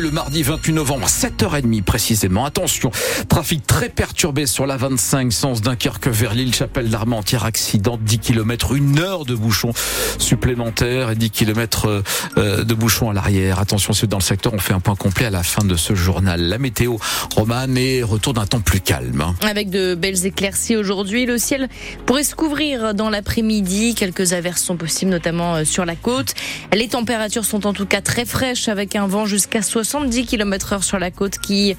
[0.00, 2.44] le mardi 28 novembre, 7h30 précisément.
[2.44, 2.90] Attention,
[3.28, 7.44] trafic très perturbé sur la 25, sens Dunkerque vers l'île Chapelle d'Armentière.
[7.44, 9.72] Accident, 10 km, une heure de bouchon
[10.18, 12.02] supplémentaire et 10 km
[12.36, 13.58] euh, de bouchon à l'arrière.
[13.58, 15.94] Attention, c'est dans le secteur, on fait un point complet à la fin de ce
[15.94, 16.40] journal.
[16.40, 16.96] La météo
[17.34, 19.34] romane et retour d'un temps plus calme.
[19.42, 21.68] Avec de belles éclaircies aujourd'hui, le ciel
[22.04, 23.94] pourrait se couvrir dans l'après-midi.
[23.94, 26.34] Quelques averses sont possibles, notamment euh, sur la côte.
[26.74, 30.84] Les températures sont en tout cas très fraîches avec un vent jusqu'à 70 km heure
[30.84, 31.76] sur la côte qui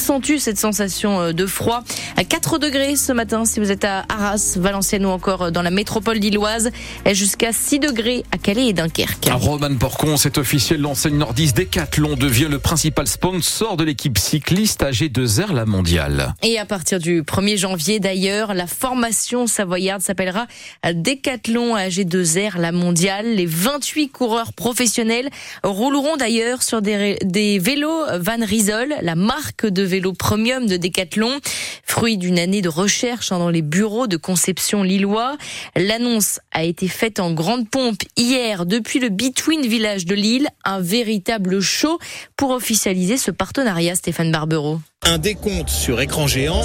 [0.00, 1.84] accentue cette sensation euh, de froid.
[2.16, 5.60] À 4 degrés ce matin si vous êtes à Arras, Valenciennes ou encore euh, dans
[5.60, 6.70] la métropole lilloise.
[7.12, 9.28] Jusqu'à 6 degrés à Calais et Dunkerque.
[9.30, 15.52] Roman Porcon, c'est officiel, l'enseigne nordiste Decathlon devient le principal sponsor de l'équipe cycliste AG2R
[15.52, 16.34] La Mondiale.
[16.42, 20.46] Et à partir du 1er janvier d'ailleurs, la formation savoyarde s'appellera
[20.90, 23.34] Decathlon AG2R La Mondiale.
[23.34, 25.28] Les 28 coureurs professionnels
[25.62, 31.40] rouleront d'ailleurs sur des, des vélos Van Riesel, la marque de vélo premium de Decathlon,
[31.84, 35.36] fruit d'une année de recherche hein, dans les bureaux de conception lillois.
[35.76, 40.80] L'annonce a été faite en grande pompe hier depuis le Between Village de Lille, un
[40.80, 41.98] véritable show
[42.36, 44.80] pour officialiser ce partenariat, Stéphane Barbero.
[45.02, 46.62] Un décompte sur écran géant,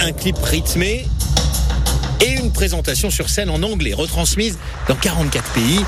[0.00, 1.04] un clip rythmé
[2.54, 5.80] présentation sur scène en anglais retransmise dans 44 pays.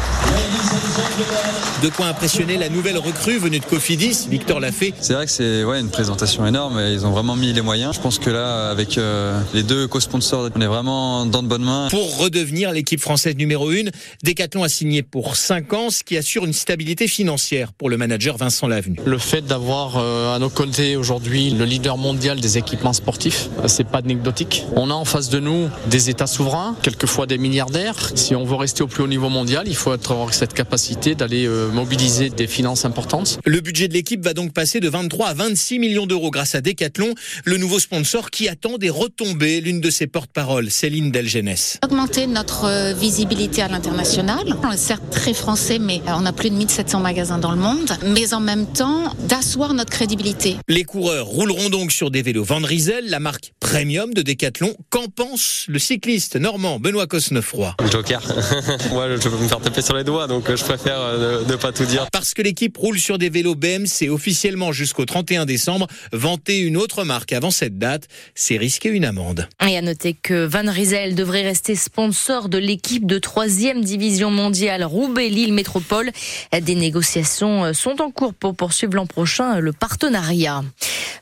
[1.83, 4.93] De quoi impressionner la nouvelle recrue venue de Cofidis, Victor Lafay.
[5.01, 7.95] C'est vrai que c'est ouais, une présentation énorme et ils ont vraiment mis les moyens.
[7.95, 11.65] Je pense que là, avec euh, les deux co-sponsors, on est vraiment dans de bonnes
[11.65, 11.89] mains.
[11.91, 13.91] Pour redevenir l'équipe française numéro 1,
[14.25, 18.37] Decathlon a signé pour 5 ans, ce qui assure une stabilité financière pour le manager
[18.37, 18.99] Vincent Lavenu.
[19.05, 23.69] Le fait d'avoir euh, à nos côtés aujourd'hui le leader mondial des équipements sportifs, euh,
[23.69, 24.65] c'est pas anecdotique.
[24.75, 28.13] On a en face de nous des États souverains, quelquefois des milliardaires.
[28.15, 31.49] Si on veut rester au plus haut niveau mondial, il faut avoir cette capacité d'aller
[31.73, 33.39] mobiliser des finances importantes.
[33.45, 36.61] Le budget de l'équipe va donc passer de 23 à 26 millions d'euros grâce à
[36.61, 39.61] Decathlon, le nouveau sponsor qui attend des retombées.
[39.61, 41.79] L'une de ses porte-paroles, Céline Delgenès.
[41.85, 44.45] Augmenter notre euh, visibilité à l'international.
[44.63, 47.97] On est certes très français, mais on a plus de 1700 magasins dans le monde.
[48.05, 50.57] Mais en même temps, d'asseoir notre crédibilité.
[50.69, 54.75] Les coureurs rouleront donc sur des vélos Van Riesel, la marque premium de Decathlon.
[54.91, 58.23] Qu'en pense le cycliste normand Benoît Cosnefroy Joker.
[58.93, 61.57] Moi, je peux me faire taper sur les doigts, donc euh, je préfère euh, ne
[61.57, 62.07] pas tout dire.
[62.13, 67.03] Parce que l'équipe roule sur des vélos BMC officiellement jusqu'au 31 décembre, vanter une autre
[67.03, 69.49] marque avant cette date, c'est risquer une amende.
[69.69, 74.85] Et à noter que Van Riesel devrait rester sponsor de l'équipe de 3e division mondiale
[74.85, 76.13] Roubaix-Lille Métropole.
[76.53, 80.63] Des négociations sont en cours pour poursuivre l'an prochain le partenariat.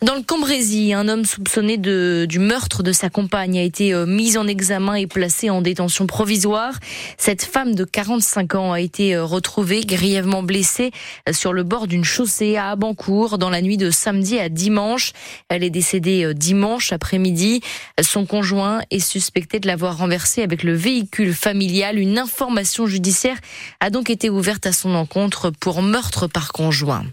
[0.02, 4.04] Dans le Cambrésis, un homme soupçonné de, du meurtre de sa compagne a été euh,
[4.04, 6.74] mis en examen et placé en détention provisoire.
[7.18, 10.90] Cette femme de 45 ans a été euh, retrouvée grièvement blessée
[11.28, 15.12] euh, sur le bord d'une chaussée à Abancourt dans la nuit de samedi à dimanche.
[15.48, 17.60] Elle est décédée dimanche après-midi.
[18.00, 21.98] Son conjoint est suspecté de l'avoir renversée avec le véhicule familial.
[21.98, 23.38] Une information judiciaire
[23.80, 27.04] a donc été ouverte à son encontre pour meurtre par conjoint.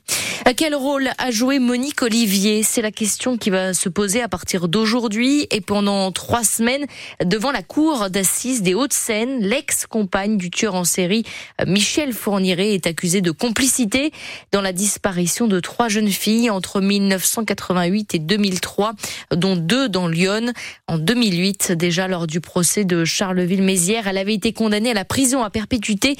[0.58, 2.62] Quel rôle a joué Monique Olivier?
[2.62, 6.86] C'est la question qui va se poser à partir d'aujourd'hui et pendant trois semaines
[7.24, 9.40] devant la cour d'assises des Hauts-de-Seine.
[9.40, 11.24] L'ex-compagne du tueur en série
[11.66, 14.12] Michel Fourniret est accusé de complicité
[14.52, 18.94] dans la disparition de trois jeunes filles entre 1988 et 2003,
[19.32, 20.54] dont deux dans Lyon.
[20.88, 25.44] En 2008, déjà lors du procès de Charleville-Mézières, elle avait été condamnée à la prison
[25.44, 26.18] à perpétuité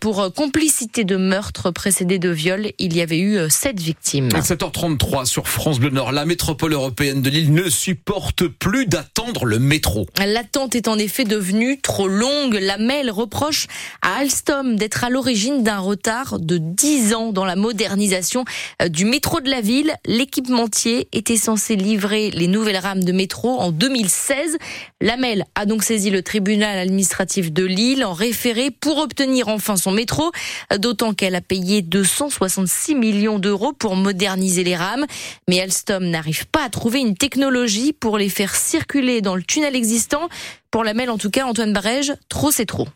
[0.00, 2.72] pour complicité de meurtre précédé de viol.
[2.78, 4.28] Il y avait eu sept victimes.
[4.28, 6.12] 7h33 sur France Bleu Nord.
[6.12, 10.06] La métropole européenne de Lille ne supporte plus d'attendre le métro.
[10.24, 12.56] L'attente est en effet devenue trop longue.
[12.60, 13.66] La MEL reproche
[14.00, 18.44] à Alstom d'être à l'origine d'un retard de 10 ans dans la modernisation
[18.80, 19.92] euh, du métro de la ville.
[20.06, 24.56] L'équipementier était censé livrer les nouvelles rames de métro en 2016.
[25.00, 29.76] La MEL a donc saisi le tribunal administratif de Lille en référé pour obtenir enfin
[29.76, 30.30] son métro,
[30.78, 33.40] d'autant qu'elle a payé 266 millions
[33.78, 35.06] pour moderniser les rames.
[35.48, 39.76] Mais Alstom n'arrive pas à trouver une technologie pour les faire circuler dans le tunnel
[39.76, 40.28] existant.
[40.70, 42.88] Pour la MEL, en tout cas, Antoine Barège, trop c'est trop.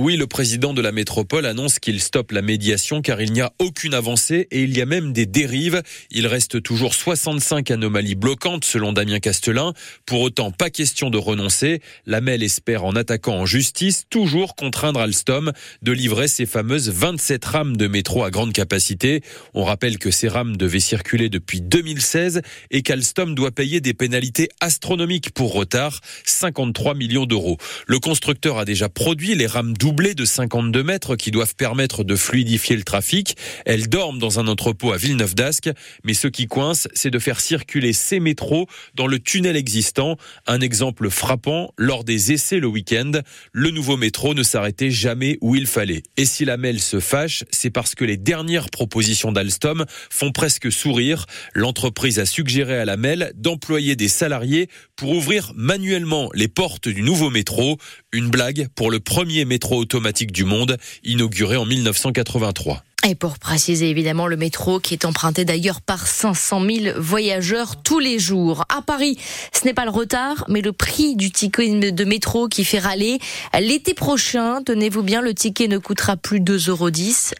[0.00, 3.52] Oui, le président de la métropole annonce qu'il stoppe la médiation car il n'y a
[3.58, 5.82] aucune avancée et il y a même des dérives.
[6.12, 9.72] Il reste toujours 65 anomalies bloquantes selon Damien Castelin.
[10.06, 11.80] Pour autant, pas question de renoncer.
[12.06, 15.52] La MEL espère en attaquant en justice toujours contraindre Alstom
[15.82, 19.22] de livrer ces fameuses 27 rames de métro à grande capacité.
[19.52, 24.48] On rappelle que ces rames devaient circuler depuis 2016 et qu'Alstom doit payer des pénalités
[24.60, 27.56] astronomiques pour retard, 53 millions d'euros.
[27.88, 32.04] Le constructeur a déjà produit les rames 12 doublée de 52 mètres qui doivent permettre
[32.04, 33.38] de fluidifier le trafic.
[33.64, 35.70] Elles dorment dans un entrepôt à Villeneuve d'Ascq.
[36.04, 40.18] Mais ce qui coince, c'est de faire circuler ces métros dans le tunnel existant.
[40.46, 43.12] Un exemple frappant, lors des essais le week-end,
[43.52, 46.02] le nouveau métro ne s'arrêtait jamais où il fallait.
[46.18, 50.70] Et si la MEL se fâche, c'est parce que les dernières propositions d'Alstom font presque
[50.70, 51.24] sourire.
[51.54, 57.00] L'entreprise a suggéré à la MEL d'employer des salariés pour ouvrir manuellement les portes du
[57.00, 57.78] nouveau métro.
[58.10, 62.82] Une blague pour le premier métro automatique du monde, inauguré en 1983.
[63.06, 68.00] Et pour préciser évidemment le métro qui est emprunté d'ailleurs par 500 000 voyageurs tous
[68.00, 68.64] les jours.
[68.68, 69.16] À Paris,
[69.52, 73.20] ce n'est pas le retard, mais le prix du ticket de métro qui fait râler.
[73.58, 76.90] L'été prochain, tenez-vous bien, le ticket ne coûtera plus 2,10 euros,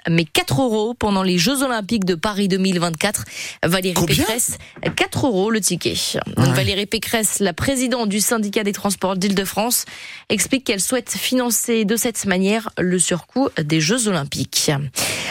[0.08, 3.24] mais 4 euros pendant les Jeux Olympiques de Paris 2024.
[3.64, 4.58] Valérie Pécresse,
[4.94, 5.96] 4 euros le ticket.
[6.36, 9.86] Donc, Valérie Pécresse, la présidente du syndicat des transports d'Île-de-France,
[10.28, 14.70] explique qu'elle souhaite financer de cette manière le surcoût des Jeux Olympiques.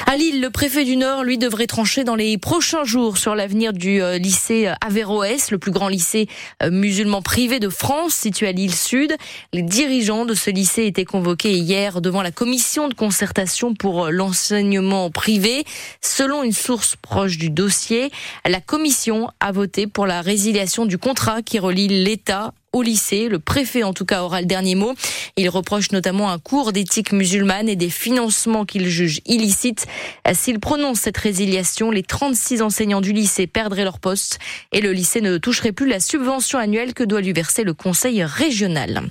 [0.10, 3.74] À Lille, le préfet du Nord, lui, devrait trancher dans les prochains jours sur l'avenir
[3.74, 6.30] du euh, lycée Averroès, le plus grand lycée
[6.64, 9.14] euh, musulman privé de France, situé à Lille Sud.
[9.52, 14.10] Les dirigeants de ce lycée étaient convoqués hier devant la commission de concertation pour euh,
[14.10, 15.66] l'enseignement privé.
[16.00, 18.10] Selon une source proche du dossier,
[18.46, 23.30] la commission a voté pour la résiliation du contrat qui relie l'État au lycée.
[23.30, 24.94] Le préfet, en tout cas, aura le dernier mot.
[25.36, 29.86] Il reproche notamment un cours d'éthique musulmane et des financements qu'il juge illicites.
[30.34, 34.40] S'il prononce cette résiliation, les 36 enseignants du lycée perdraient leur poste
[34.72, 38.24] et le lycée ne toucherait plus la subvention annuelle que doit lui verser le conseil
[38.24, 39.04] régional.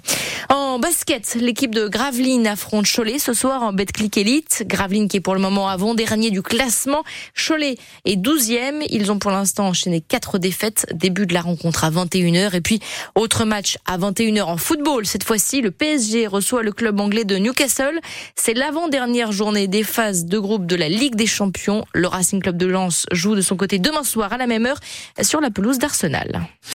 [0.76, 4.64] En basket, l'équipe de Gravelines affronte Cholet ce soir en Betclic Elite.
[4.66, 7.02] Gravelines qui est pour le moment avant-dernier du classement.
[7.34, 8.86] Cholet est 12e.
[8.90, 10.86] Ils ont pour l'instant enchaîné quatre défaites.
[10.92, 12.54] Début de la rencontre à 21h.
[12.54, 12.80] Et puis,
[13.14, 15.06] autre match à 21h en football.
[15.06, 17.98] Cette fois-ci, le PSG reçoit le club anglais de Newcastle.
[18.34, 21.86] C'est l'avant-dernière journée des phases de groupe de la Ligue des Champions.
[21.94, 24.80] Le Racing Club de Lens joue de son côté demain soir à la même heure
[25.22, 26.46] sur la pelouse d'Arsenal.